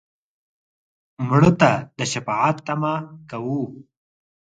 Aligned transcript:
مړه 1.27 1.51
ته 1.59 1.71
د 1.97 1.99
شفاعت 2.11 2.57
تمه 2.67 2.93
کوو 3.29 3.61